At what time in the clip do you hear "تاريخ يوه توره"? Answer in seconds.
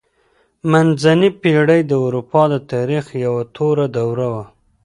2.71-3.85